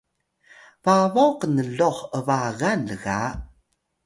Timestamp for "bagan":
2.27-2.81